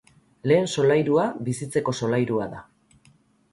Lehen 0.51 0.65
solairua 0.75 1.27
bizitzeko 1.51 1.95
solairua 2.01 2.51
da. 2.57 2.65